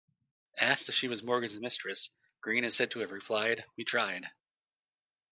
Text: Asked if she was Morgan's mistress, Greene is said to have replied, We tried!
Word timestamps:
Asked 0.57 0.89
if 0.89 0.95
she 0.95 1.07
was 1.07 1.21
Morgan's 1.21 1.59
mistress, 1.59 2.09
Greene 2.41 2.63
is 2.63 2.75
said 2.75 2.89
to 2.89 3.01
have 3.01 3.11
replied, 3.11 3.65
We 3.77 3.83
tried! 3.83 4.25